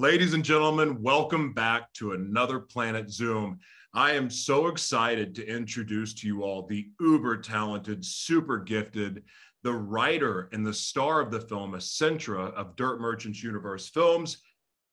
Ladies 0.00 0.32
and 0.32 0.42
gentlemen, 0.42 1.02
welcome 1.02 1.52
back 1.52 1.92
to 1.92 2.12
another 2.12 2.58
Planet 2.58 3.10
Zoom. 3.10 3.58
I 3.92 4.12
am 4.12 4.30
so 4.30 4.68
excited 4.68 5.34
to 5.34 5.46
introduce 5.46 6.14
to 6.14 6.26
you 6.26 6.42
all 6.42 6.66
the 6.66 6.88
uber 6.98 7.36
talented, 7.36 8.02
super 8.02 8.56
gifted, 8.60 9.22
the 9.62 9.74
writer 9.74 10.48
and 10.54 10.66
the 10.66 10.72
star 10.72 11.20
of 11.20 11.30
the 11.30 11.42
film 11.42 11.72
Eccentra 11.72 12.50
of 12.54 12.76
Dirt 12.76 12.98
Merchants 12.98 13.42
Universe 13.42 13.90
Films. 13.90 14.38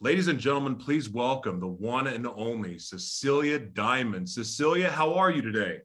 Ladies 0.02 0.28
and 0.28 0.42
gentlemen, 0.42 0.76
please 0.76 1.08
welcome 1.08 1.62
the 1.62 1.68
one 1.68 2.08
and 2.08 2.28
only 2.28 2.78
Cecilia 2.78 3.60
Diamond. 3.60 4.28
Cecilia, 4.28 4.92
how 4.92 5.14
are 5.14 5.32
you 5.32 5.42
today? 5.42 5.80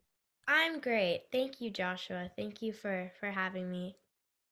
I'm 0.48 0.80
great. 0.80 1.26
Thank 1.30 1.60
you, 1.60 1.70
Joshua. 1.70 2.28
Thank 2.36 2.60
you 2.60 2.72
for 2.72 3.12
for 3.20 3.30
having 3.30 3.70
me. 3.70 3.94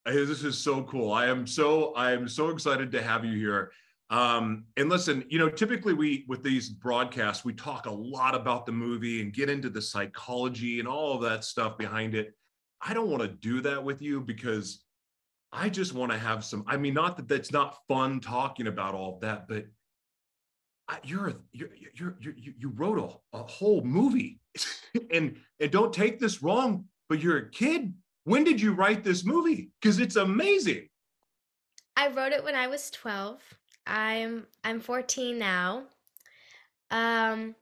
Hey, 0.05 0.25
This 0.25 0.45
is 0.45 0.57
so 0.57 0.85
cool. 0.85 1.13
I 1.13 1.27
am 1.27 1.45
so 1.45 1.93
I 1.95 2.13
am 2.13 2.29
so 2.29 2.51
excited 2.51 2.93
to 2.93 3.03
have 3.03 3.25
you 3.25 3.37
here. 3.37 3.73
Um, 4.11 4.65
and 4.77 4.89
listen, 4.89 5.25
you 5.29 5.39
know, 5.39 5.49
typically 5.49 5.95
we 5.95 6.25
with 6.27 6.43
these 6.43 6.69
broadcasts, 6.69 7.45
we 7.45 7.53
talk 7.53 7.87
a 7.87 7.91
lot 7.93 8.35
about 8.35 8.67
the 8.67 8.73
movie 8.73 9.23
and 9.23 9.33
get 9.33 9.49
into 9.49 9.71
the 9.71 9.81
psychology 9.81 10.81
and 10.81 10.89
all 10.89 11.15
of 11.15 11.23
that 11.23 11.45
stuff 11.45 11.79
behind 11.79 12.17
it. 12.17 12.35
I 12.83 12.93
don't 12.93 13.09
want 13.09 13.23
to 13.23 13.29
do 13.29 13.61
that 13.63 13.83
with 13.83 14.03
you 14.03 14.21
because 14.21 14.83
I 15.53 15.69
just 15.69 15.95
want 15.95 16.11
to 16.11 16.19
have 16.19 16.45
some. 16.45 16.65
I 16.67 16.77
mean, 16.77 16.95
not 16.95 17.17
that 17.19 17.29
that's 17.29 17.53
not 17.53 17.79
fun 17.87 18.19
talking 18.21 18.67
about 18.67 18.95
all 18.95 19.15
of 19.15 19.21
that, 19.21 19.47
but 19.47 19.67
I- 20.89 20.99
you're 21.05 21.35
you're 21.53 21.71
you're, 21.95 22.17
you're 22.21 22.35
you 22.37 22.69
wrote 22.75 22.99
a, 23.33 23.39
a 23.39 23.43
whole 23.45 23.83
movie, 23.83 24.41
and 25.13 25.37
and 25.61 25.71
don't 25.71 25.93
take 25.93 26.19
this 26.19 26.43
wrong, 26.43 26.87
but 27.09 27.21
you're 27.21 27.39
a 27.39 27.51
kid. 27.51 27.95
When 28.25 28.43
did 28.43 28.61
you 28.61 28.73
write 28.73 29.05
this 29.05 29.25
movie? 29.25 29.71
Because 29.81 30.01
it's 30.01 30.17
amazing. 30.17 30.89
I 31.97 32.09
wrote 32.09 32.33
it 32.33 32.45
when 32.45 32.55
I 32.55 32.67
was 32.67 32.91
12. 32.91 33.43
I'm 33.91 34.47
I'm 34.65 34.81
14 34.81 35.39
now. 35.39 35.85
Um 36.91 37.57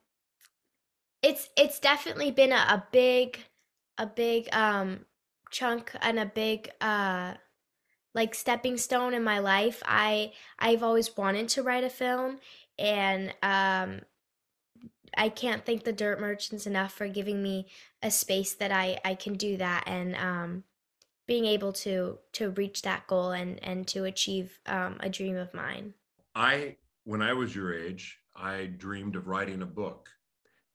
it's 1.22 1.48
it's 1.56 1.80
definitely 1.80 2.30
been 2.30 2.52
a, 2.52 2.56
a 2.56 2.84
big 2.92 3.38
a 3.96 4.06
big 4.06 4.48
um 4.52 5.06
chunk 5.50 5.92
and 6.00 6.18
a 6.18 6.26
big 6.26 6.70
uh 6.80 7.34
like 8.14 8.34
stepping 8.34 8.76
stone 8.76 9.14
in 9.14 9.24
my 9.24 9.38
life. 9.38 9.82
I 9.86 10.32
I've 10.58 10.82
always 10.82 11.16
wanted 11.16 11.48
to 11.50 11.62
write 11.62 11.84
a 11.84 11.90
film 11.90 12.38
and 12.78 13.34
um 13.42 14.02
I 15.16 15.30
can't 15.30 15.64
thank 15.64 15.84
the 15.84 15.92
Dirt 15.92 16.20
Merchants 16.20 16.66
enough 16.66 16.92
for 16.92 17.08
giving 17.08 17.42
me 17.42 17.66
a 18.02 18.10
space 18.10 18.54
that 18.54 18.70
I 18.70 18.98
I 19.04 19.14
can 19.14 19.34
do 19.34 19.56
that 19.56 19.84
and 19.86 20.14
um 20.16 20.64
being 21.26 21.44
able 21.44 21.72
to 21.72 22.18
to 22.32 22.50
reach 22.50 22.82
that 22.82 23.06
goal 23.06 23.30
and 23.30 23.62
and 23.62 23.86
to 23.88 24.04
achieve 24.04 24.58
um, 24.66 24.96
a 25.00 25.08
dream 25.08 25.36
of 25.36 25.54
mine. 25.54 25.94
I, 26.38 26.76
when 27.02 27.20
I 27.20 27.32
was 27.32 27.52
your 27.52 27.74
age, 27.74 28.16
I 28.36 28.66
dreamed 28.66 29.16
of 29.16 29.26
writing 29.26 29.62
a 29.62 29.66
book. 29.66 30.08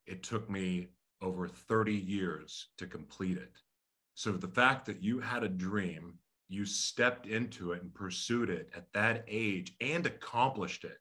It 0.06 0.22
took 0.22 0.50
me 0.50 0.88
over 1.22 1.48
30 1.48 1.94
years 1.94 2.68
to 2.76 2.86
complete 2.86 3.38
it. 3.38 3.52
So 4.12 4.32
the 4.32 4.46
fact 4.46 4.84
that 4.84 5.02
you 5.02 5.20
had 5.20 5.42
a 5.42 5.48
dream, 5.48 6.18
you 6.50 6.66
stepped 6.66 7.26
into 7.26 7.72
it 7.72 7.80
and 7.80 7.94
pursued 7.94 8.50
it 8.50 8.68
at 8.76 8.92
that 8.92 9.24
age 9.26 9.74
and 9.80 10.04
accomplished 10.04 10.84
it. 10.84 10.98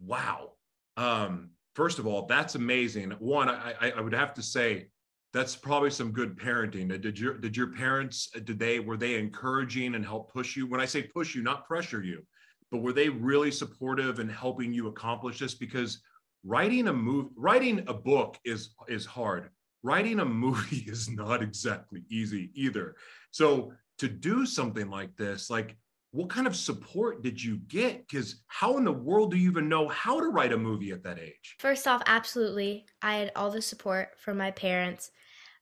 Wow. 0.00 0.52
Um, 0.96 1.50
first 1.74 1.98
of 1.98 2.06
all, 2.06 2.24
that's 2.24 2.54
amazing. 2.54 3.10
One, 3.18 3.50
I, 3.50 3.92
I, 3.94 4.00
would 4.00 4.14
have 4.14 4.32
to 4.34 4.42
say 4.42 4.88
that's 5.34 5.54
probably 5.54 5.90
some 5.90 6.10
good 6.12 6.38
parenting. 6.38 6.88
Did 7.02 7.18
your 7.18 7.36
did 7.36 7.56
your 7.56 7.72
parents 7.72 8.30
did 8.30 8.58
they 8.58 8.80
were 8.80 8.96
they 8.96 9.16
encouraging 9.16 9.94
and 9.94 10.04
help 10.04 10.32
push 10.32 10.56
you? 10.56 10.66
When 10.66 10.80
I 10.80 10.86
say 10.86 11.02
push 11.02 11.34
you, 11.34 11.42
not 11.42 11.66
pressure 11.66 12.02
you, 12.02 12.24
but 12.70 12.78
were 12.78 12.92
they 12.92 13.08
really 13.08 13.50
supportive 13.50 14.18
in 14.18 14.28
helping 14.28 14.72
you 14.72 14.88
accomplish 14.88 15.38
this? 15.38 15.54
Because 15.54 16.02
writing 16.44 16.88
a 16.88 16.92
move 16.92 17.28
writing 17.36 17.84
a 17.88 17.94
book 17.94 18.38
is 18.44 18.74
is 18.88 19.06
hard. 19.06 19.50
Writing 19.82 20.20
a 20.20 20.24
movie 20.24 20.84
is 20.86 21.08
not 21.08 21.42
exactly 21.42 22.04
easy 22.08 22.50
either. 22.54 22.96
So 23.30 23.72
to 23.98 24.08
do 24.08 24.46
something 24.46 24.88
like 24.88 25.16
this 25.16 25.50
like 25.50 25.76
what 26.10 26.30
kind 26.30 26.46
of 26.46 26.56
support 26.56 27.22
did 27.22 27.42
you 27.42 27.58
get? 27.68 28.06
Because 28.08 28.42
how 28.46 28.78
in 28.78 28.84
the 28.84 28.92
world 28.92 29.30
do 29.30 29.36
you 29.36 29.50
even 29.50 29.68
know 29.68 29.88
how 29.88 30.18
to 30.18 30.28
write 30.28 30.52
a 30.52 30.56
movie 30.56 30.90
at 30.90 31.02
that 31.02 31.18
age? 31.18 31.56
First 31.58 31.86
off, 31.86 32.02
absolutely, 32.06 32.86
I 33.02 33.16
had 33.16 33.32
all 33.36 33.50
the 33.50 33.60
support 33.60 34.18
from 34.18 34.38
my 34.38 34.50
parents. 34.50 35.10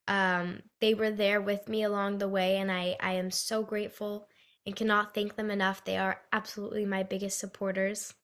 Um, 0.06 0.60
they 0.80 0.94
were 0.94 1.10
there 1.10 1.40
with 1.40 1.68
me 1.68 1.82
along 1.82 2.18
the 2.18 2.28
way, 2.28 2.58
and 2.58 2.70
I 2.70 2.96
I 3.00 3.14
am 3.14 3.30
so 3.32 3.64
grateful 3.64 4.28
and 4.66 4.74
cannot 4.76 5.14
thank 5.14 5.36
them 5.36 5.50
enough. 5.50 5.84
They 5.84 5.96
are 5.96 6.20
absolutely 6.32 6.84
my 6.84 7.02
biggest 7.04 7.38
supporters, 7.38 8.14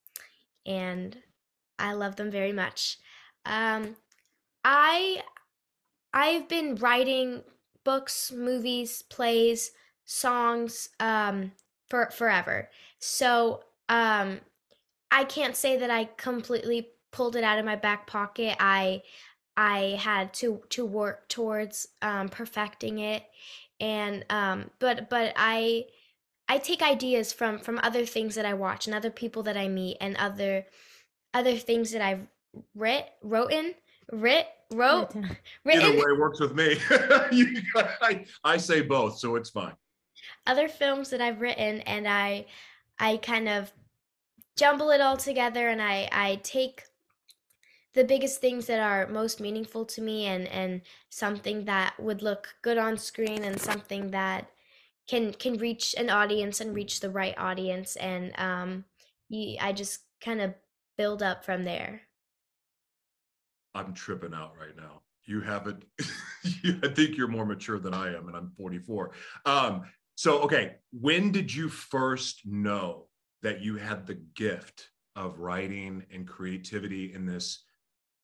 and 0.66 1.16
I 1.78 1.92
love 1.92 2.16
them 2.16 2.30
very 2.30 2.53
much. 2.53 2.98
Um, 3.47 3.97
I 4.64 5.22
I've 6.12 6.48
been 6.48 6.75
writing 6.76 7.42
books, 7.84 8.32
movies, 8.32 9.02
plays, 9.02 9.72
songs 10.04 10.91
um, 11.00 11.52
for 11.88 12.10
forever. 12.10 12.69
So 12.98 13.62
um, 13.88 14.41
I 15.10 15.25
can't 15.25 15.56
say 15.56 15.76
that 15.78 15.91
I 15.91 16.04
completely 16.16 16.88
pulled 17.12 17.36
it 17.36 17.44
out 17.44 17.58
of 17.58 17.64
my 17.64 17.76
back 17.76 18.06
pocket. 18.06 18.56
I 18.58 19.02
I 19.56 19.98
had 20.00 20.32
to 20.34 20.62
to 20.70 20.84
work 20.84 21.28
towards 21.28 21.88
um, 22.00 22.28
perfecting 22.28 22.98
it, 22.98 23.22
and 23.81 24.25
um, 24.31 24.70
but 24.78 25.10
but 25.10 25.32
I 25.36 25.84
I 26.52 26.58
take 26.58 26.82
ideas 26.82 27.32
from 27.32 27.58
from 27.58 27.80
other 27.82 28.04
things 28.04 28.34
that 28.34 28.44
I 28.44 28.52
watch 28.52 28.86
and 28.86 28.94
other 28.94 29.10
people 29.10 29.42
that 29.44 29.56
I 29.56 29.68
meet 29.68 29.96
and 30.02 30.14
other 30.18 30.66
other 31.32 31.56
things 31.56 31.92
that 31.92 32.02
I've 32.02 32.26
writ 32.74 33.06
wrote 33.22 33.54
writ 34.12 34.48
wrote 34.70 35.16
either 35.16 35.38
written. 35.64 35.96
Way 35.96 36.18
works 36.18 36.40
with 36.40 36.54
me. 36.54 36.76
You- 37.32 37.62
I, 38.02 38.26
I 38.44 38.58
say 38.58 38.82
both 38.82 39.18
so 39.18 39.36
it's 39.36 39.48
fine. 39.48 39.72
Other 40.46 40.68
films 40.68 41.08
that 41.08 41.22
I've 41.22 41.40
written 41.40 41.80
and 41.80 42.06
I 42.06 42.44
I 42.98 43.16
kind 43.16 43.48
of 43.48 43.72
jumble 44.58 44.90
it 44.90 45.00
all 45.00 45.16
together 45.16 45.69
and 45.69 45.80
I 45.80 46.06
I 46.12 46.38
take 46.42 46.82
the 47.94 48.04
biggest 48.04 48.42
things 48.42 48.66
that 48.66 48.80
are 48.80 49.06
most 49.06 49.40
meaningful 49.40 49.86
to 49.86 50.02
me 50.02 50.26
and 50.26 50.46
and 50.48 50.82
something 51.08 51.64
that 51.64 51.98
would 51.98 52.20
look 52.20 52.54
good 52.60 52.76
on 52.76 52.98
screen 52.98 53.42
and 53.42 53.58
something 53.58 54.10
that 54.10 54.50
can 55.08 55.32
can 55.32 55.58
reach 55.58 55.94
an 55.98 56.10
audience 56.10 56.60
and 56.60 56.74
reach 56.74 57.00
the 57.00 57.10
right 57.10 57.36
audience 57.38 57.96
and 57.96 58.32
um 58.38 58.84
you, 59.32 59.56
I 59.60 59.72
just 59.72 60.00
kind 60.22 60.40
of 60.40 60.54
build 60.96 61.22
up 61.22 61.44
from 61.44 61.64
there. 61.64 62.02
I'm 63.74 63.94
tripping 63.94 64.34
out 64.34 64.54
right 64.60 64.76
now. 64.76 65.00
You 65.24 65.40
haven't, 65.40 65.84
you, 66.62 66.78
I 66.84 66.88
think 66.88 67.16
you're 67.16 67.28
more 67.28 67.46
mature 67.46 67.78
than 67.78 67.94
I 67.94 68.14
am, 68.14 68.28
and 68.28 68.36
I'm 68.36 68.52
44. 68.56 69.12
Um, 69.46 69.82
so, 70.14 70.40
okay, 70.42 70.76
when 70.92 71.32
did 71.32 71.52
you 71.52 71.69
first 71.69 72.42
know 72.44 73.06
that 73.42 73.60
you 73.60 73.76
had 73.76 74.06
the 74.06 74.20
gift 74.34 74.90
of 75.16 75.38
writing 75.38 76.04
and 76.12 76.26
creativity 76.26 77.14
in 77.14 77.24
this, 77.24 77.64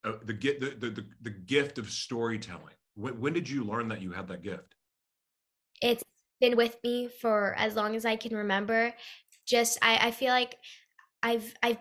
uh, 0.05 0.12
the, 0.25 0.34
the, 0.34 0.91
the, 0.91 1.06
the 1.22 1.31
gift 1.31 1.78
of 1.78 1.91
storytelling? 1.91 2.75
When, 2.95 3.19
when 3.21 3.33
did 3.33 3.49
you 3.49 3.65
learn 3.65 3.89
that 3.89 4.03
you 4.03 4.12
had 4.12 4.28
that 4.28 4.43
gift? 4.43 4.75
Been 6.41 6.56
with 6.56 6.76
me 6.84 7.09
for 7.09 7.54
as 7.56 7.75
long 7.75 7.97
as 7.97 8.04
I 8.04 8.16
can 8.16 8.37
remember. 8.37 8.94
Just 9.47 9.78
I, 9.82 10.09
I 10.09 10.10
feel 10.10 10.31
like 10.31 10.59
I've 11.22 11.54
I've 11.62 11.78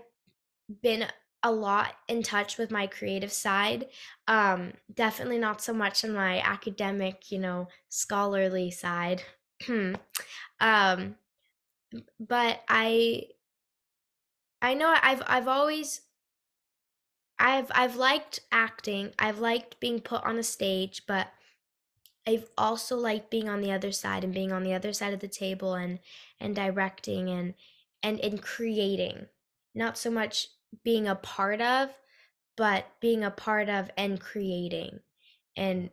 been 0.81 1.07
a 1.43 1.51
lot 1.51 1.93
in 2.07 2.23
touch 2.23 2.57
with 2.57 2.71
my 2.71 2.87
creative 2.87 3.31
side. 3.31 3.87
Um, 4.27 4.73
definitely 4.93 5.37
not 5.37 5.61
so 5.61 5.73
much 5.73 6.03
on 6.03 6.13
my 6.13 6.39
academic, 6.39 7.31
you 7.31 7.39
know, 7.39 7.67
scholarly 7.89 8.71
side. 8.71 9.23
um, 10.59 11.15
but 12.19 12.63
I 12.67 13.27
I 14.61 14.73
know 14.73 14.95
I've 15.01 15.23
I've 15.25 15.47
always 15.47 16.01
I've 17.39 17.71
I've 17.73 17.95
liked 17.95 18.39
acting. 18.51 19.13
I've 19.19 19.39
liked 19.39 19.79
being 19.79 20.01
put 20.01 20.23
on 20.23 20.37
a 20.37 20.43
stage, 20.43 21.05
but 21.07 21.27
I've 22.27 22.49
also 22.57 22.97
liked 22.97 23.31
being 23.31 23.47
on 23.47 23.61
the 23.61 23.71
other 23.71 23.93
side 23.93 24.25
and 24.25 24.33
being 24.33 24.51
on 24.51 24.63
the 24.63 24.73
other 24.73 24.91
side 24.91 25.13
of 25.13 25.21
the 25.21 25.29
table 25.29 25.75
and 25.75 25.99
and 26.39 26.55
directing 26.55 27.29
and 27.29 27.53
and 28.03 28.19
and 28.19 28.41
creating. 28.41 29.27
Not 29.73 29.97
so 29.97 30.11
much 30.11 30.49
being 30.83 31.07
a 31.07 31.15
part 31.15 31.61
of, 31.61 31.89
but 32.57 32.85
being 32.99 33.23
a 33.23 33.31
part 33.31 33.69
of 33.69 33.89
and 33.97 34.19
creating 34.19 34.99
and 35.55 35.89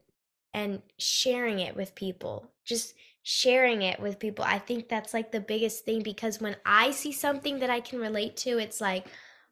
and 0.53 0.83
sharing 0.99 1.61
it 1.61 1.77
with 1.77 1.95
people. 1.95 2.51
Just 2.65 2.95
sharing 3.23 3.83
it 3.83 4.01
with 4.01 4.19
people. 4.19 4.45
I 4.45 4.59
think 4.59 4.89
that's 4.89 5.15
like 5.15 5.31
the 5.31 5.41
biggest 5.41 5.85
thing 5.85 6.03
because 6.03 6.41
when 6.41 6.57
I 6.67 6.91
see 6.91 7.13
something 7.13 7.61
that 7.61 7.71
I 7.71 7.81
can 7.81 8.01
relate 8.01 8.37
to, 8.39 8.59
it's 8.59 8.81
like, 8.81 9.07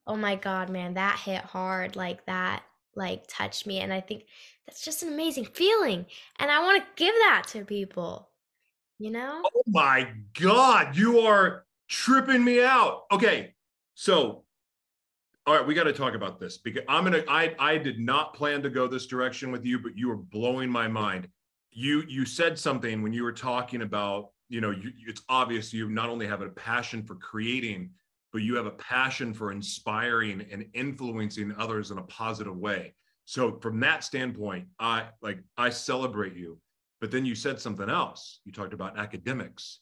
oh 0.06 0.16
my 0.16 0.34
God, 0.36 0.68
man, 0.68 0.94
that 0.94 1.20
hit 1.24 1.42
hard. 1.42 1.96
Like 1.96 2.26
that, 2.26 2.64
like 2.94 3.24
touched 3.28 3.66
me. 3.66 3.80
And 3.80 3.92
I 3.92 4.00
think 4.00 4.24
that's 4.66 4.84
just 4.84 5.02
an 5.02 5.12
amazing 5.12 5.44
feeling. 5.46 6.06
And 6.38 6.50
I 6.50 6.60
want 6.60 6.82
to 6.82 6.88
give 6.96 7.14
that 7.14 7.44
to 7.48 7.64
people, 7.64 8.28
you 8.98 9.10
know? 9.10 9.42
Oh 9.44 9.62
my 9.66 10.08
God, 10.38 10.96
you 10.96 11.20
are 11.20 11.64
tripping 11.88 12.44
me 12.44 12.62
out. 12.62 13.04
Okay, 13.12 13.54
so 13.94 14.44
all 15.46 15.56
right, 15.56 15.66
we 15.66 15.74
got 15.74 15.84
to 15.84 15.92
talk 15.92 16.14
about 16.14 16.38
this 16.38 16.58
because 16.58 16.82
I'm 16.88 17.04
gonna. 17.04 17.24
I 17.28 17.54
I 17.58 17.76
did 17.76 17.98
not 17.98 18.32
plan 18.32 18.62
to 18.62 18.70
go 18.70 18.86
this 18.86 19.06
direction 19.06 19.50
with 19.50 19.64
you, 19.64 19.78
but 19.80 19.98
you 19.98 20.10
are 20.12 20.16
blowing 20.16 20.70
my 20.70 20.86
mind. 20.86 21.28
You 21.72 22.04
you 22.06 22.24
said 22.24 22.58
something 22.58 23.02
when 23.02 23.12
you 23.12 23.24
were 23.24 23.32
talking 23.32 23.82
about 23.82 24.30
you 24.48 24.60
know 24.60 24.70
you, 24.70 24.92
it's 25.08 25.22
obvious 25.28 25.72
you 25.72 25.88
not 25.88 26.08
only 26.08 26.28
have 26.28 26.42
a 26.42 26.48
passion 26.50 27.02
for 27.02 27.16
creating, 27.16 27.90
but 28.32 28.42
you 28.42 28.56
have 28.56 28.66
a 28.66 28.72
passion 28.72 29.34
for 29.34 29.52
inspiring 29.52 30.46
and 30.50 30.66
influencing 30.74 31.54
others 31.58 31.90
in 31.90 31.98
a 31.98 32.02
positive 32.02 32.56
way. 32.56 32.94
So 33.24 33.58
from 33.60 33.78
that 33.80 34.04
standpoint, 34.04 34.66
I 34.78 35.08
like 35.20 35.38
I 35.56 35.70
celebrate 35.70 36.34
you. 36.34 36.58
But 37.00 37.10
then 37.10 37.26
you 37.26 37.34
said 37.34 37.60
something 37.60 37.90
else. 37.90 38.40
You 38.44 38.52
talked 38.52 38.74
about 38.74 38.98
academics. 38.98 39.80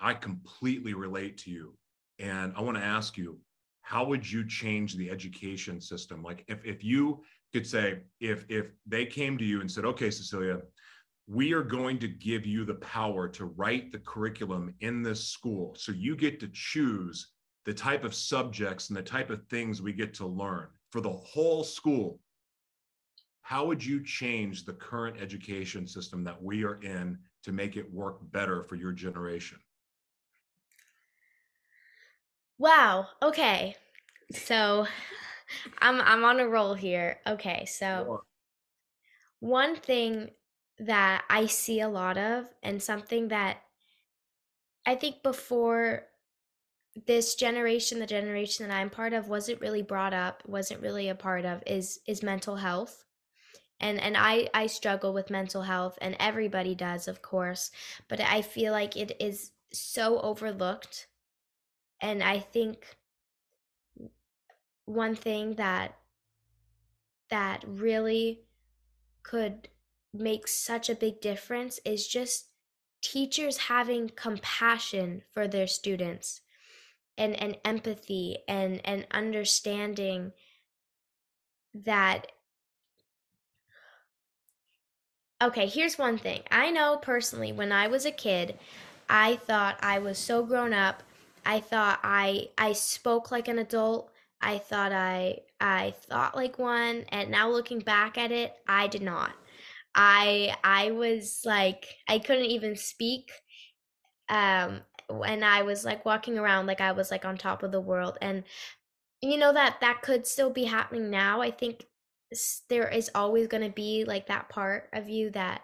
I 0.00 0.14
completely 0.14 0.94
relate 0.94 1.38
to 1.38 1.50
you. 1.50 1.76
And 2.18 2.52
I 2.56 2.62
want 2.62 2.76
to 2.76 2.82
ask 2.82 3.16
you, 3.16 3.38
how 3.82 4.04
would 4.04 4.30
you 4.30 4.46
change 4.46 4.96
the 4.96 5.10
education 5.10 5.80
system 5.80 6.22
like 6.22 6.44
if, 6.48 6.64
if 6.64 6.82
you 6.82 7.22
could 7.52 7.66
say 7.66 8.00
if 8.20 8.46
if 8.48 8.70
they 8.86 9.04
came 9.04 9.36
to 9.36 9.44
you 9.44 9.60
and 9.60 9.70
said 9.70 9.84
okay 9.84 10.10
cecilia 10.10 10.60
we 11.26 11.52
are 11.52 11.62
going 11.62 11.98
to 11.98 12.08
give 12.08 12.46
you 12.46 12.64
the 12.64 12.74
power 12.76 13.28
to 13.28 13.44
write 13.44 13.92
the 13.92 13.98
curriculum 13.98 14.74
in 14.80 15.02
this 15.02 15.28
school 15.28 15.74
so 15.76 15.92
you 15.92 16.16
get 16.16 16.40
to 16.40 16.48
choose 16.52 17.31
the 17.64 17.74
type 17.74 18.04
of 18.04 18.14
subjects 18.14 18.88
and 18.88 18.96
the 18.96 19.02
type 19.02 19.30
of 19.30 19.46
things 19.48 19.80
we 19.80 19.92
get 19.92 20.14
to 20.14 20.26
learn 20.26 20.68
for 20.90 21.00
the 21.00 21.10
whole 21.10 21.64
school 21.64 22.20
how 23.42 23.66
would 23.66 23.84
you 23.84 24.02
change 24.04 24.64
the 24.64 24.72
current 24.72 25.16
education 25.20 25.86
system 25.86 26.22
that 26.24 26.40
we 26.40 26.64
are 26.64 26.80
in 26.82 27.18
to 27.42 27.52
make 27.52 27.76
it 27.76 27.92
work 27.92 28.18
better 28.30 28.62
for 28.62 28.76
your 28.76 28.92
generation 28.92 29.58
Wow. 32.62 33.08
Okay. 33.20 33.74
So 34.32 34.86
I'm 35.80 36.00
I'm 36.00 36.24
on 36.24 36.38
a 36.38 36.46
roll 36.46 36.74
here. 36.74 37.18
Okay. 37.26 37.64
So 37.66 38.22
one 39.40 39.74
thing 39.74 40.30
that 40.78 41.24
I 41.28 41.46
see 41.46 41.80
a 41.80 41.88
lot 41.88 42.16
of 42.18 42.46
and 42.62 42.80
something 42.80 43.28
that 43.28 43.62
I 44.86 44.94
think 44.94 45.24
before 45.24 46.04
this 47.06 47.34
generation, 47.34 47.98
the 47.98 48.06
generation 48.06 48.68
that 48.68 48.74
I'm 48.74 48.90
part 48.90 49.12
of 49.12 49.28
wasn't 49.28 49.60
really 49.60 49.82
brought 49.82 50.12
up, 50.12 50.42
wasn't 50.46 50.82
really 50.82 51.08
a 51.08 51.14
part 51.14 51.44
of 51.44 51.62
is 51.66 52.00
is 52.06 52.22
mental 52.22 52.56
health. 52.56 53.04
And 53.80 54.00
and 54.00 54.16
I 54.16 54.48
I 54.54 54.66
struggle 54.66 55.12
with 55.12 55.30
mental 55.30 55.62
health 55.62 55.98
and 56.00 56.16
everybody 56.20 56.74
does, 56.74 57.08
of 57.08 57.22
course, 57.22 57.70
but 58.08 58.20
I 58.20 58.42
feel 58.42 58.72
like 58.72 58.96
it 58.96 59.16
is 59.20 59.52
so 59.72 60.20
overlooked 60.20 61.08
and 62.00 62.22
I 62.22 62.40
think 62.40 62.98
one 64.84 65.14
thing 65.14 65.54
that 65.54 65.96
that 67.30 67.64
really 67.66 68.42
could 69.22 69.68
make 70.12 70.46
such 70.46 70.90
a 70.90 70.94
big 70.94 71.20
difference 71.22 71.80
is 71.84 72.06
just 72.06 72.48
teachers 73.00 73.56
having 73.56 74.10
compassion 74.10 75.22
for 75.32 75.48
their 75.48 75.66
students 75.66 76.42
and, 77.18 77.34
and 77.40 77.56
empathy 77.64 78.38
and, 78.48 78.80
and 78.84 79.06
understanding 79.10 80.32
that 81.74 82.26
okay 85.42 85.66
here's 85.66 85.96
one 85.98 86.18
thing 86.18 86.42
i 86.50 86.70
know 86.70 86.98
personally 87.00 87.50
when 87.50 87.72
i 87.72 87.86
was 87.86 88.04
a 88.04 88.10
kid 88.10 88.58
i 89.08 89.36
thought 89.36 89.78
i 89.82 89.98
was 89.98 90.18
so 90.18 90.44
grown 90.44 90.72
up 90.72 91.02
I 91.44 91.60
thought 91.60 92.00
I 92.02 92.48
I 92.58 92.72
spoke 92.72 93.30
like 93.30 93.48
an 93.48 93.58
adult. 93.58 94.10
I 94.40 94.58
thought 94.58 94.92
I 94.92 95.40
I 95.60 95.92
thought 96.08 96.36
like 96.36 96.58
one 96.58 97.04
and 97.08 97.30
now 97.30 97.48
looking 97.50 97.80
back 97.80 98.18
at 98.18 98.32
it, 98.32 98.54
I 98.68 98.86
did 98.86 99.02
not. 99.02 99.32
I 99.94 100.54
I 100.64 100.92
was 100.92 101.42
like 101.44 101.86
I 102.08 102.18
couldn't 102.18 102.46
even 102.46 102.76
speak 102.76 103.30
um 104.28 104.80
when 105.12 105.42
I 105.42 105.62
was 105.62 105.84
like 105.84 106.04
walking 106.04 106.38
around 106.38 106.66
like 106.66 106.80
I 106.80 106.92
was 106.92 107.10
like 107.10 107.24
on 107.24 107.36
top 107.36 107.62
of 107.62 107.72
the 107.72 107.80
world 107.80 108.18
and 108.22 108.44
you 109.20 109.38
know 109.38 109.52
that 109.52 109.78
that 109.80 110.02
could 110.02 110.26
still 110.26 110.50
be 110.50 110.64
happening 110.64 111.10
now. 111.10 111.40
I 111.42 111.50
think 111.50 111.86
there 112.68 112.88
is 112.88 113.10
always 113.14 113.46
going 113.48 113.62
to 113.62 113.74
be 113.74 114.04
like 114.06 114.26
that 114.26 114.48
part 114.48 114.88
of 114.92 115.08
you 115.08 115.30
that 115.30 115.62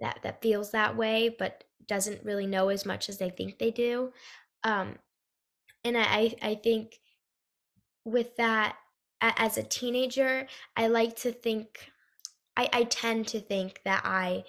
that 0.00 0.18
that 0.22 0.42
feels 0.42 0.72
that 0.72 0.96
way 0.96 1.34
but 1.38 1.64
doesn't 1.86 2.24
really 2.24 2.46
know 2.46 2.68
as 2.68 2.84
much 2.84 3.08
as 3.08 3.18
they 3.18 3.30
think 3.30 3.58
they 3.58 3.70
do 3.70 4.12
um, 4.64 4.96
and 5.84 5.96
I, 5.98 6.34
I 6.42 6.54
think 6.54 7.00
with 8.04 8.36
that, 8.36 8.76
as 9.20 9.56
a 9.56 9.62
teenager, 9.62 10.46
I 10.76 10.88
like 10.88 11.16
to 11.16 11.32
think, 11.32 11.90
I, 12.56 12.68
I 12.72 12.84
tend 12.84 13.28
to 13.28 13.40
think 13.40 13.80
that 13.84 14.02
I, 14.04 14.44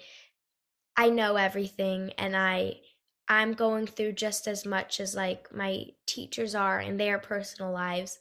I 0.96 1.10
know 1.10 1.36
everything 1.36 2.12
and 2.18 2.36
I, 2.36 2.80
I'm 3.28 3.54
going 3.54 3.86
through 3.86 4.12
just 4.12 4.46
as 4.46 4.66
much 4.66 5.00
as 5.00 5.14
like 5.14 5.54
my 5.54 5.86
teachers 6.06 6.54
are 6.54 6.80
in 6.80 6.96
their 6.96 7.18
personal 7.18 7.72
lives, 7.72 8.18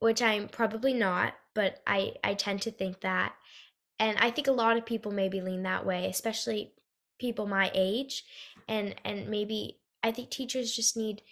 which 0.00 0.20
I'm 0.20 0.48
probably 0.48 0.92
not, 0.92 1.34
but 1.54 1.80
I, 1.86 2.14
I 2.24 2.34
tend 2.34 2.62
to 2.62 2.70
think 2.70 3.00
that. 3.00 3.34
And 3.98 4.16
I 4.18 4.30
think 4.30 4.46
a 4.46 4.52
lot 4.52 4.76
of 4.76 4.86
people 4.86 5.12
maybe 5.12 5.40
lean 5.40 5.62
that 5.64 5.86
way, 5.86 6.06
especially 6.06 6.72
people 7.18 7.46
my 7.46 7.70
age. 7.74 8.24
And 8.68 8.94
and 9.04 9.28
maybe 9.28 9.78
I 10.02 10.12
think 10.12 10.30
teachers 10.30 10.74
just 10.74 10.96
need 10.96 11.22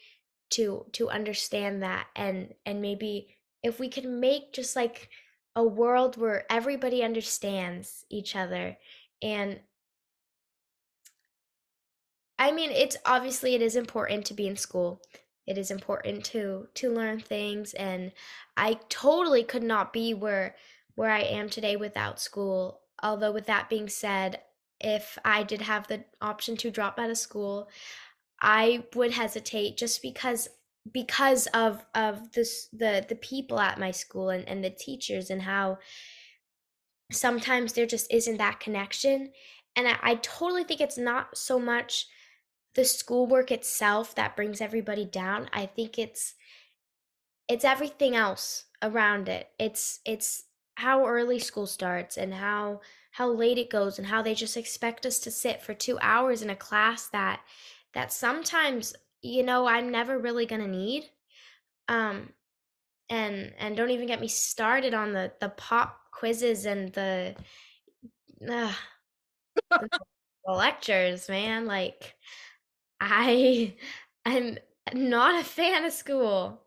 to 0.50 0.86
to 0.92 1.10
understand 1.10 1.82
that 1.82 2.06
and 2.14 2.54
and 2.64 2.80
maybe 2.80 3.36
if 3.62 3.80
we 3.80 3.88
could 3.88 4.04
make 4.04 4.52
just 4.52 4.76
like 4.76 5.08
a 5.56 5.64
world 5.64 6.16
where 6.16 6.44
everybody 6.50 7.02
understands 7.02 8.04
each 8.10 8.36
other 8.36 8.76
and 9.22 9.58
I 12.38 12.52
mean 12.52 12.70
it's 12.70 12.96
obviously 13.04 13.54
it 13.54 13.62
is 13.62 13.76
important 13.76 14.26
to 14.26 14.34
be 14.34 14.46
in 14.46 14.56
school. 14.56 15.00
It 15.46 15.58
is 15.58 15.70
important 15.70 16.24
to 16.26 16.68
to 16.74 16.92
learn 16.92 17.20
things 17.20 17.74
and 17.74 18.12
I 18.56 18.78
totally 18.88 19.44
could 19.44 19.62
not 19.62 19.92
be 19.92 20.14
where 20.14 20.56
where 20.94 21.10
I 21.10 21.20
am 21.20 21.48
today 21.48 21.76
without 21.76 22.20
school. 22.20 22.80
Although 23.02 23.32
with 23.32 23.46
that 23.46 23.68
being 23.68 23.88
said, 23.88 24.40
if 24.80 25.18
I 25.24 25.42
did 25.42 25.62
have 25.62 25.86
the 25.86 26.04
option 26.20 26.56
to 26.58 26.70
drop 26.70 26.98
out 26.98 27.10
of 27.10 27.18
school, 27.18 27.68
I 28.42 28.84
would 28.94 29.12
hesitate 29.12 29.76
just 29.76 30.02
because 30.02 30.48
because 30.92 31.46
of 31.48 31.84
of 31.94 32.32
this 32.32 32.68
the 32.72 33.04
the 33.08 33.16
people 33.16 33.60
at 33.60 33.78
my 33.78 33.90
school 33.90 34.30
and, 34.30 34.48
and 34.48 34.62
the 34.62 34.70
teachers 34.70 35.30
and 35.30 35.42
how 35.42 35.78
sometimes 37.12 37.72
there 37.72 37.86
just 37.86 38.12
isn't 38.12 38.38
that 38.38 38.60
connection 38.60 39.32
and 39.76 39.88
I, 39.88 39.96
I 40.02 40.14
totally 40.16 40.64
think 40.64 40.80
it's 40.80 40.98
not 40.98 41.36
so 41.36 41.58
much 41.58 42.06
the 42.76 42.84
schoolwork 42.84 43.50
itself 43.52 44.14
that 44.14 44.36
brings 44.36 44.60
everybody 44.60 45.04
down 45.04 45.48
i 45.52 45.66
think 45.66 45.98
it's 45.98 46.34
it's 47.48 47.64
everything 47.64 48.14
else 48.16 48.64
around 48.82 49.28
it. 49.28 49.48
It's 49.58 50.00
it's 50.04 50.44
how 50.76 51.06
early 51.06 51.38
school 51.38 51.66
starts 51.66 52.18
and 52.18 52.34
how 52.34 52.80
how 53.12 53.28
late 53.30 53.56
it 53.58 53.70
goes 53.70 53.98
and 53.98 54.06
how 54.06 54.20
they 54.22 54.34
just 54.34 54.56
expect 54.56 55.06
us 55.06 55.18
to 55.20 55.30
sit 55.30 55.62
for 55.62 55.72
2 55.74 55.98
hours 56.02 56.42
in 56.42 56.50
a 56.50 56.56
class 56.56 57.08
that 57.08 57.40
that 57.94 58.12
sometimes 58.12 58.94
you 59.22 59.42
know 59.42 59.66
i'm 59.66 59.90
never 59.90 60.18
really 60.18 60.46
gonna 60.46 60.68
need. 60.68 61.04
Um 61.88 62.30
and 63.10 63.54
and 63.58 63.76
don't 63.76 63.90
even 63.90 64.08
get 64.08 64.20
me 64.20 64.28
started 64.28 64.94
on 64.94 65.12
the 65.12 65.32
the 65.40 65.50
pop 65.50 66.00
quizzes 66.12 66.66
and 66.66 66.92
the, 66.94 67.36
uh, 68.48 68.72
the 70.46 70.52
lectures 70.52 71.28
man 71.28 71.66
like 71.66 72.14
i 73.00 73.74
i'm 74.24 74.58
not 74.94 75.40
a 75.40 75.44
fan 75.44 75.84
of 75.84 75.92
school. 75.92 76.62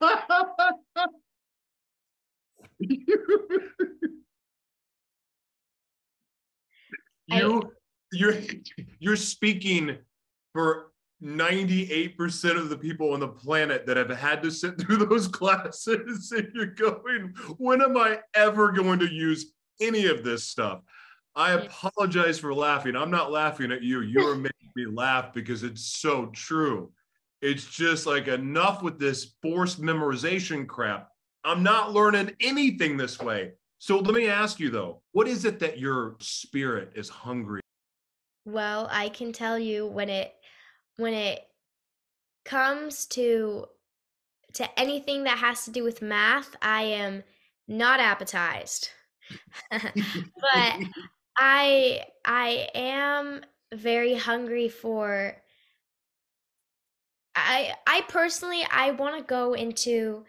You 7.28 7.60
you're 8.12 8.34
you're 9.00 9.16
speaking 9.16 9.98
for 10.52 10.92
98% 11.22 12.56
of 12.56 12.68
the 12.68 12.76
people 12.76 13.12
on 13.12 13.20
the 13.20 13.28
planet 13.28 13.86
that 13.86 13.96
have 13.96 14.10
had 14.10 14.42
to 14.42 14.50
sit 14.50 14.78
through 14.80 14.98
those 14.98 15.26
classes 15.28 16.32
and 16.32 16.48
you're 16.54 16.66
going 16.66 17.34
when 17.58 17.82
am 17.82 17.96
i 17.96 18.18
ever 18.34 18.70
going 18.70 18.98
to 18.98 19.12
use 19.12 19.52
any 19.80 20.06
of 20.06 20.24
this 20.24 20.44
stuff 20.44 20.82
i 21.36 21.52
apologize 21.52 22.38
for 22.38 22.54
laughing. 22.54 22.96
I'm 22.96 23.10
not 23.10 23.30
laughing 23.30 23.70
at 23.72 23.82
you. 23.82 24.00
You're 24.00 24.34
making 24.48 24.70
me 24.74 24.86
laugh 24.86 25.32
because 25.32 25.62
it's 25.62 25.84
so 25.84 26.26
true. 26.26 26.90
It's 27.42 27.66
just 27.66 28.06
like 28.06 28.28
enough 28.28 28.82
with 28.82 28.98
this 28.98 29.34
forced 29.42 29.80
memorization 29.80 30.66
crap. 30.66 31.10
I'm 31.44 31.62
not 31.62 31.92
learning 31.92 32.32
anything 32.40 32.96
this 32.96 33.20
way. 33.20 33.52
So 33.78 33.98
let 33.98 34.14
me 34.14 34.26
ask 34.26 34.58
you 34.58 34.70
though 34.70 35.02
what 35.12 35.28
is 35.28 35.44
it 35.44 35.60
that 35.60 35.78
your 35.78 36.16
spirit 36.18 36.92
is 36.96 37.10
hungry 37.10 37.60
well 38.46 38.88
i 38.90 39.08
can 39.10 39.32
tell 39.32 39.58
you 39.58 39.86
when 39.86 40.08
it 40.08 40.34
when 40.96 41.12
it 41.12 41.40
comes 42.46 43.06
to 43.06 43.66
to 44.54 44.80
anything 44.80 45.24
that 45.24 45.36
has 45.36 45.66
to 45.66 45.70
do 45.70 45.84
with 45.84 46.00
math, 46.00 46.56
I 46.62 46.82
am 46.82 47.22
not 47.68 48.00
appetized. 48.00 48.88
but 49.70 49.82
I 51.36 52.04
I 52.24 52.68
am 52.74 53.44
very 53.74 54.14
hungry 54.14 54.68
for 54.68 55.36
I 57.34 57.74
I 57.86 58.02
personally 58.08 58.66
I 58.70 58.92
want 58.92 59.16
to 59.18 59.22
go 59.22 59.52
into 59.54 60.24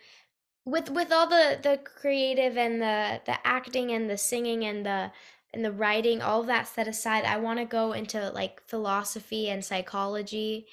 with 0.66 0.90
with 0.90 1.12
all 1.12 1.28
the 1.28 1.60
the 1.62 1.80
creative 1.84 2.58
and 2.58 2.82
the 2.82 3.22
the 3.26 3.38
acting 3.48 3.92
and 3.92 4.10
the 4.10 4.18
singing 4.18 4.66
and 4.66 4.86
the 4.86 5.12
and 5.54 5.64
the 5.64 5.72
writing 5.72 6.22
all 6.22 6.42
of 6.42 6.48
that 6.48 6.68
set 6.68 6.88
aside 6.88 7.24
i 7.24 7.38
want 7.38 7.58
to 7.58 7.66
go 7.66 7.94
into 7.94 8.30
like 8.32 8.62
philosophy 8.68 9.50
and 9.50 9.64
psychology. 9.64 10.68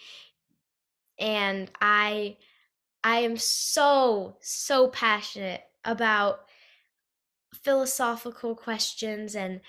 And 1.19 1.71
i 1.81 2.37
i 3.05 3.19
am 3.21 3.37
so 3.37 4.37
so 4.41 4.89
passionate 4.89 5.63
about 5.85 6.47
philosophical 7.55 8.55
questions 8.57 9.35
and 9.37 9.61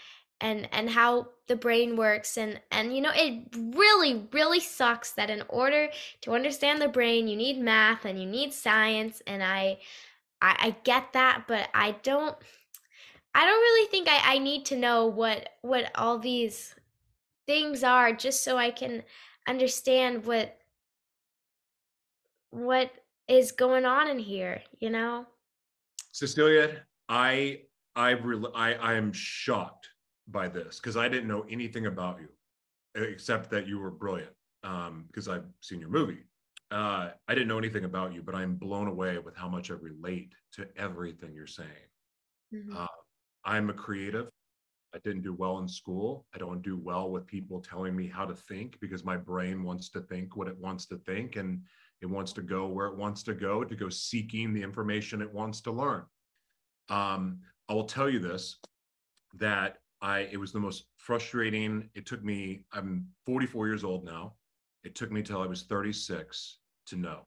and 0.41 0.67
and 0.71 0.89
how 0.89 1.29
the 1.47 1.55
brain 1.55 1.95
works. 1.95 2.37
And 2.37 2.59
and 2.71 2.95
you 2.95 3.01
know 3.01 3.11
it 3.13 3.47
really 3.53 4.27
really 4.31 4.59
sucks 4.59 5.11
that 5.11 5.29
in 5.29 5.43
order 5.49 5.89
to 6.21 6.33
understand 6.33 6.81
the 6.81 6.87
brain 6.87 7.27
you 7.27 7.35
need 7.35 7.59
math 7.59 8.05
and 8.05 8.19
you 8.19 8.27
need 8.27 8.53
science. 8.53 9.21
And 9.27 9.43
i 9.43 9.77
i, 10.41 10.55
I 10.59 10.75
get 10.83 11.13
that 11.13 11.45
but 11.47 11.69
i 11.73 11.91
don't 12.03 12.35
i 13.33 13.45
don't 13.45 13.61
really 13.61 13.89
think 13.89 14.07
I, 14.07 14.35
I 14.35 14.37
need 14.37 14.65
to 14.65 14.77
know 14.77 15.07
what 15.07 15.49
what 15.61 15.91
all 15.95 16.19
these 16.19 16.75
things 17.45 17.83
are 17.83 18.13
just 18.13 18.43
so 18.43 18.57
i 18.57 18.71
can 18.71 19.03
understand 19.47 20.25
what 20.25 20.57
what 22.51 22.91
is 23.27 23.51
going 23.51 23.85
on 23.85 24.07
in 24.07 24.19
here 24.19 24.61
you 24.79 24.89
know? 24.89 25.25
Cecilia 26.11 26.81
i 27.09 27.61
i 27.95 28.11
really 28.11 28.49
i 28.55 28.73
i 28.73 28.93
am 28.93 29.11
shocked 29.13 29.89
by 30.27 30.47
this 30.47 30.79
because 30.79 30.97
I 30.97 31.07
didn't 31.07 31.27
know 31.27 31.45
anything 31.49 31.85
about 31.85 32.19
you 32.19 32.27
except 32.95 33.49
that 33.51 33.67
you 33.67 33.79
were 33.79 33.91
brilliant 33.91 34.31
because 34.61 35.27
um, 35.27 35.33
I've 35.33 35.45
seen 35.61 35.79
your 35.79 35.89
movie. 35.89 36.23
Uh, 36.71 37.11
I 37.27 37.35
didn't 37.35 37.47
know 37.47 37.57
anything 37.57 37.85
about 37.85 38.13
you, 38.13 38.23
but 38.23 38.33
I'm 38.35 38.55
blown 38.55 38.87
away 38.87 39.17
with 39.19 39.35
how 39.35 39.47
much 39.47 39.69
I 39.69 39.75
relate 39.75 40.33
to 40.53 40.67
everything 40.75 41.33
you're 41.35 41.45
saying. 41.45 41.69
Mm-hmm. 42.53 42.75
Uh, 42.75 42.87
I'm 43.43 43.69
a 43.69 43.73
creative. 43.73 44.29
I 44.93 44.99
didn't 45.03 45.21
do 45.21 45.33
well 45.33 45.59
in 45.59 45.67
school. 45.67 46.25
I 46.33 46.37
don't 46.37 46.61
do 46.61 46.77
well 46.77 47.11
with 47.11 47.27
people 47.27 47.59
telling 47.59 47.95
me 47.95 48.07
how 48.07 48.25
to 48.25 48.33
think 48.33 48.79
because 48.79 49.03
my 49.03 49.17
brain 49.17 49.63
wants 49.63 49.89
to 49.89 50.01
think 50.01 50.35
what 50.35 50.47
it 50.47 50.57
wants 50.57 50.85
to 50.87 50.97
think 50.97 51.35
and 51.35 51.61
it 52.01 52.05
wants 52.07 52.31
to 52.33 52.41
go 52.41 52.67
where 52.67 52.87
it 52.87 52.95
wants 52.95 53.21
to 53.23 53.33
go 53.33 53.63
to 53.63 53.75
go 53.75 53.89
seeking 53.89 54.53
the 54.53 54.63
information 54.63 55.21
it 55.21 55.33
wants 55.33 55.61
to 55.61 55.71
learn. 55.71 56.03
Um, 56.89 57.41
I 57.67 57.73
will 57.73 57.85
tell 57.85 58.09
you 58.09 58.19
this 58.19 58.57
that 59.35 59.77
I 60.05 60.29
it 60.31 60.37
was 60.37 60.51
the 60.51 60.59
most 60.59 60.85
frustrating. 60.97 61.89
It 61.95 62.05
took 62.05 62.23
me, 62.23 62.61
I'm 62.71 63.07
44 63.25 63.67
years 63.67 63.83
old 63.83 64.05
now. 64.05 64.35
It 64.83 64.93
took 64.93 65.11
me 65.11 65.23
till 65.23 65.41
I 65.41 65.47
was 65.47 65.63
36 65.63 66.59
to 66.87 66.95
know. 66.95 67.25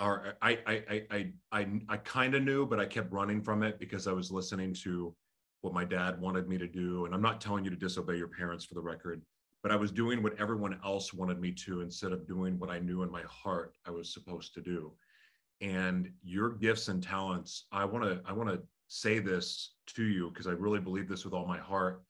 Or 0.00 0.38
I 0.40 0.58
I 0.66 0.82
I 0.88 1.02
I 1.10 1.32
I, 1.52 1.66
I 1.90 1.96
kind 1.98 2.34
of 2.34 2.42
knew, 2.42 2.64
but 2.64 2.80
I 2.80 2.86
kept 2.86 3.12
running 3.12 3.42
from 3.42 3.62
it 3.62 3.78
because 3.78 4.06
I 4.06 4.12
was 4.12 4.32
listening 4.32 4.72
to 4.84 5.14
what 5.60 5.74
my 5.74 5.84
dad 5.84 6.18
wanted 6.18 6.48
me 6.48 6.56
to 6.56 6.66
do. 6.66 7.04
And 7.04 7.14
I'm 7.14 7.20
not 7.20 7.38
telling 7.38 7.64
you 7.64 7.70
to 7.70 7.76
disobey 7.76 8.16
your 8.16 8.28
parents 8.28 8.64
for 8.64 8.74
the 8.74 8.80
record, 8.80 9.20
but 9.62 9.70
I 9.70 9.76
was 9.76 9.92
doing 9.92 10.22
what 10.22 10.40
everyone 10.40 10.80
else 10.82 11.12
wanted 11.12 11.38
me 11.38 11.52
to 11.66 11.82
instead 11.82 12.12
of 12.12 12.26
doing 12.26 12.58
what 12.58 12.70
I 12.70 12.78
knew 12.78 13.02
in 13.02 13.10
my 13.10 13.24
heart 13.28 13.76
I 13.86 13.90
was 13.90 14.14
supposed 14.14 14.54
to 14.54 14.62
do. 14.62 14.94
And 15.60 16.10
your 16.22 16.50
gifts 16.50 16.88
and 16.88 17.02
talents, 17.02 17.66
I 17.72 17.84
want 17.84 18.04
to 18.04 18.22
I 18.24 18.32
want 18.32 18.48
to 18.48 18.62
say 18.88 19.18
this 19.18 19.74
to 19.86 20.04
you 20.04 20.30
because 20.30 20.46
I 20.46 20.52
really 20.52 20.80
believe 20.80 21.08
this 21.08 21.24
with 21.24 21.34
all 21.34 21.46
my 21.46 21.58
heart 21.58 22.02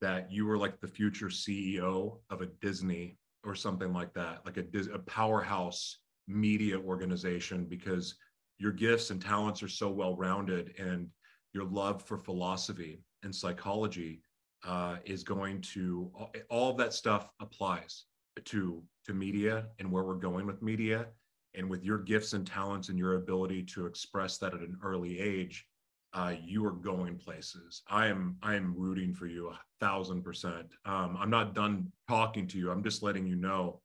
that 0.00 0.32
you 0.32 0.46
were 0.46 0.58
like 0.58 0.80
the 0.80 0.88
future 0.88 1.28
CEO 1.28 2.18
of 2.30 2.40
a 2.40 2.46
Disney 2.60 3.18
or 3.44 3.54
something 3.54 3.92
like 3.92 4.12
that, 4.14 4.44
like 4.44 4.56
a, 4.56 4.64
a 4.92 4.98
powerhouse 5.00 5.98
media 6.26 6.78
organization 6.78 7.64
because 7.64 8.14
your 8.58 8.72
gifts 8.72 9.10
and 9.10 9.20
talents 9.20 9.62
are 9.62 9.68
so 9.68 9.90
well 9.90 10.16
rounded 10.16 10.74
and 10.78 11.08
your 11.52 11.64
love 11.64 12.02
for 12.02 12.18
philosophy 12.18 13.02
and 13.22 13.34
psychology 13.34 14.22
uh, 14.64 14.96
is 15.04 15.22
going 15.24 15.60
to 15.60 16.10
all 16.48 16.70
of 16.70 16.76
that 16.76 16.92
stuff 16.92 17.28
applies 17.40 18.04
to 18.44 18.82
to 19.04 19.12
media 19.12 19.66
and 19.78 19.90
where 19.90 20.04
we're 20.04 20.14
going 20.14 20.46
with 20.46 20.62
media. 20.62 21.06
And 21.54 21.68
with 21.68 21.84
your 21.84 21.98
gifts 21.98 22.32
and 22.32 22.46
talents 22.46 22.88
and 22.88 22.98
your 22.98 23.16
ability 23.16 23.64
to 23.74 23.84
express 23.84 24.38
that 24.38 24.54
at 24.54 24.60
an 24.60 24.78
early 24.82 25.20
age 25.20 25.66
uh, 26.14 26.34
you 26.44 26.64
are 26.66 26.72
going 26.72 27.16
places. 27.16 27.82
I 27.88 28.06
am 28.06 28.36
I 28.42 28.54
am 28.54 28.74
rooting 28.76 29.14
for 29.14 29.26
you 29.26 29.48
a 29.48 29.58
thousand 29.80 30.22
percent. 30.22 30.66
Um, 30.84 31.16
I'm 31.18 31.30
not 31.30 31.54
done 31.54 31.90
talking 32.08 32.46
to 32.48 32.58
you. 32.58 32.70
I'm 32.70 32.82
just 32.82 33.02
letting 33.02 33.26
you 33.26 33.36
know 33.36 33.80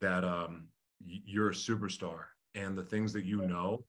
that 0.00 0.24
um, 0.24 0.68
you're 1.04 1.50
a 1.50 1.54
superstar, 1.54 2.24
and 2.54 2.76
the 2.76 2.82
things 2.82 3.12
that 3.12 3.24
you 3.24 3.42
know, 3.46 3.84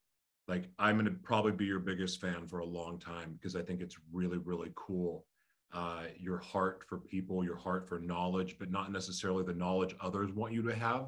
like 0.48 0.66
I'm 0.80 0.96
going 0.96 1.06
to 1.06 1.12
probably 1.24 1.54
be 1.54 1.66
your 1.66 1.80
biggest 1.80 2.20
fan 2.20 2.46
for 2.48 2.60
a 2.60 2.66
long 2.66 3.00
time 3.00 3.34
because 3.34 3.56
I 3.56 3.62
think 3.62 3.82
it's 3.82 3.98
really 4.12 4.38
really 4.38 4.72
cool. 4.76 5.26
Uh, 5.74 6.04
your 6.18 6.38
heart 6.40 6.84
for 6.88 6.98
people, 6.98 7.44
your 7.44 7.58
heart 7.58 7.88
for 7.88 8.00
knowledge, 8.00 8.58
but 8.58 8.72
not 8.72 8.92
necessarily 8.92 9.44
the 9.44 9.54
knowledge 9.54 9.96
others 10.02 10.32
want 10.32 10.54
you 10.54 10.62
to 10.62 10.76
have. 10.76 11.08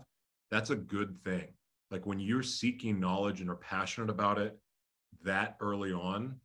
That's 0.51 0.69
a 0.69 0.75
good 0.75 1.17
thing. 1.23 1.47
Like 1.91 2.05
when 2.05 2.19
you're 2.19 2.43
seeking 2.43 2.99
knowledge 2.99 3.41
and 3.41 3.49
are 3.49 3.55
passionate 3.55 4.09
about 4.09 4.37
it 4.37 4.57
that 5.23 5.55
early 5.59 5.91
on, 5.91 6.35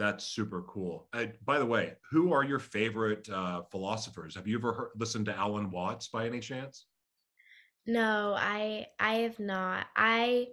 that's 0.00 0.24
super 0.24 0.62
cool. 0.62 1.08
Uh, 1.12 1.26
by 1.44 1.58
the 1.58 1.66
way, 1.66 1.92
who 2.10 2.32
are 2.32 2.42
your 2.42 2.58
favorite 2.58 3.28
uh, 3.28 3.62
philosophers? 3.70 4.34
Have 4.34 4.48
you 4.48 4.56
ever 4.56 4.72
heard, 4.72 4.88
listened 4.96 5.26
to 5.26 5.36
Alan 5.36 5.70
Watts 5.70 6.08
by 6.08 6.26
any 6.26 6.40
chance? 6.40 6.86
No, 7.86 8.34
I 8.34 8.86
I 8.98 9.14
have 9.16 9.38
not. 9.38 9.86
I 9.94 10.48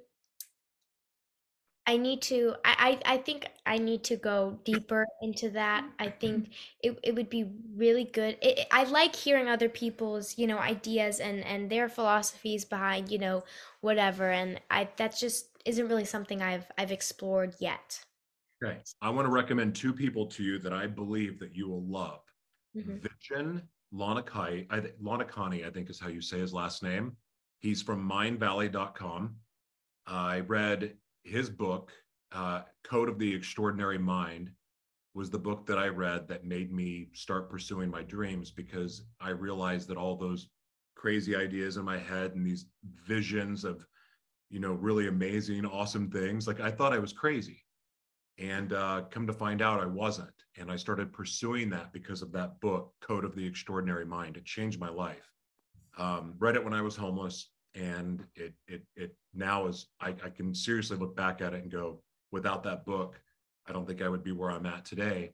I 1.86 1.96
need 1.96 2.22
to 2.24 2.56
I, 2.66 3.00
I, 3.06 3.14
I 3.14 3.18
think 3.20 3.48
I 3.66 3.78
need 3.78 4.04
to 4.06 4.18
go 4.18 4.60
deeper 4.66 5.06
into 5.22 5.50
that. 5.52 5.90
I 5.98 6.10
think 6.10 6.50
it, 6.84 7.00
it 7.02 7.16
would 7.16 7.30
be 7.30 7.46
really 7.74 8.04
good. 8.04 8.38
It, 8.42 8.68
I 8.70 8.84
like 8.84 9.16
hearing 9.16 9.48
other 9.48 9.70
people's, 9.70 10.38
you 10.38 10.48
know, 10.48 10.58
ideas 10.58 11.22
and 11.22 11.46
and 11.46 11.70
their 11.70 11.88
philosophies 11.88 12.66
behind, 12.66 13.10
you 13.10 13.18
know, 13.18 13.46
whatever 13.80 14.30
and 14.30 14.60
I 14.70 14.90
that 14.98 15.16
just 15.18 15.48
isn't 15.64 15.88
really 15.88 16.06
something 16.06 16.42
I've 16.42 16.66
I've 16.78 16.92
explored 16.92 17.56
yet. 17.60 18.02
Okay. 18.64 18.80
I 19.02 19.10
want 19.10 19.26
to 19.28 19.32
recommend 19.32 19.76
two 19.76 19.94
people 19.94 20.26
to 20.28 20.44
you 20.44 20.60
that 20.60 20.74
I 20.74 20.88
believe 20.88 21.40
that 21.40 21.56
you 21.56 21.68
will 21.68 21.84
love. 21.84 22.22
Mm-hmm. 22.76 22.98
Vishen 22.98 23.62
Lakhiani, 23.94 24.66
I 24.70 24.80
th- 24.80 24.94
Lakhiani, 25.02 25.66
I 25.66 25.70
think 25.70 25.90
is 25.90 26.00
how 26.00 26.10
you 26.10 26.22
say 26.22 26.40
his 26.40 26.54
last 26.54 26.82
name. 26.82 27.16
He's 27.60 27.82
from 27.82 28.08
mindvalley.com. 28.08 29.36
I 30.08 30.40
read 30.42 30.94
his 31.24 31.50
book, 31.50 31.92
uh, 32.32 32.62
Code 32.84 33.10
of 33.10 33.20
the 33.20 33.34
Extraordinary 33.34 33.98
Mind, 33.98 34.52
was 35.14 35.30
the 35.30 35.40
book 35.40 35.66
that 35.66 35.78
I 35.78 35.88
read 35.88 36.28
that 36.28 36.46
made 36.46 36.72
me 36.72 37.10
start 37.14 37.50
pursuing 37.50 37.90
my 37.90 38.04
dreams 38.04 38.52
because 38.52 39.04
I 39.20 39.30
realized 39.30 39.88
that 39.90 39.98
all 39.98 40.16
those 40.16 40.50
crazy 40.96 41.36
ideas 41.36 41.78
in 41.78 41.86
my 41.86 41.98
head 41.98 42.36
and 42.36 42.46
these 42.46 42.68
visions 43.06 43.64
of, 43.64 43.86
you 44.50 44.60
know, 44.60 44.74
really 44.74 45.08
amazing, 45.08 45.66
awesome 45.66 46.10
things, 46.10 46.48
like 46.48 46.60
I 46.60 46.72
thought 46.72 46.94
I 46.94 47.00
was 47.00 47.14
crazy 47.14 47.64
and 48.40 48.74
uh, 48.74 49.04
come 49.10 49.26
to 49.28 49.34
find 49.34 49.62
out, 49.62 49.82
I 49.82 49.86
wasn't. 49.86 50.30
And 50.58 50.72
I 50.72 50.76
started 50.76 51.14
pursuing 51.14 51.70
that 51.72 51.92
because 51.92 52.22
of 52.22 52.32
that 52.34 52.60
book, 52.60 52.94
Code 53.02 53.26
of 53.26 53.36
the 53.36 53.46
Extraordinary 53.46 54.06
Mind. 54.06 54.38
It 54.38 54.46
changed 54.46 54.80
my 54.80 54.90
life. 54.90 55.32
Um, 55.98 56.36
read 56.38 56.56
it 56.56 56.64
when 56.64 56.74
I 56.74 56.82
was 56.82 56.96
homeless, 56.96 57.50
and 57.74 58.24
it 58.36 58.54
it 58.68 58.84
it 58.96 59.16
now 59.34 59.68
is 59.68 59.88
I, 60.00 60.10
I 60.24 60.30
can 60.30 60.54
seriously 60.54 60.98
look 60.98 61.16
back 61.16 61.42
at 61.42 61.54
it 61.54 61.64
and 61.64 61.72
go, 61.72 62.02
without 62.32 62.64
that 62.64 62.86
book, 62.86 63.20
I 63.68 63.74
don't 63.74 63.88
think 63.88 64.02
I 64.02 64.10
would 64.10 64.24
be 64.24 64.32
where 64.32 64.52
I'm 64.52 64.66
at 64.66 64.86
today. 64.86 65.34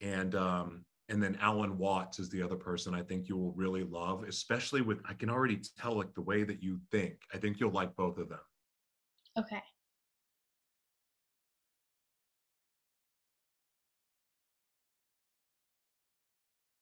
And 0.00 0.34
um, 0.34 0.84
and 1.08 1.22
then 1.22 1.38
Alan 1.40 1.78
Watts 1.78 2.18
is 2.18 2.28
the 2.28 2.42
other 2.42 2.56
person 2.56 2.94
I 2.94 3.02
think 3.02 3.28
you 3.28 3.36
will 3.36 3.52
really 3.52 3.84
love, 3.84 4.24
especially 4.24 4.80
with 4.80 5.00
I 5.08 5.14
can 5.14 5.30
already 5.30 5.60
tell 5.78 5.94
like 5.94 6.14
the 6.14 6.22
way 6.22 6.44
that 6.44 6.62
you 6.62 6.80
think. 6.90 7.14
I 7.32 7.38
think 7.38 7.58
you'll 7.58 7.70
like 7.70 7.94
both 7.96 8.18
of 8.18 8.28
them. 8.28 8.40
Okay. 9.38 9.62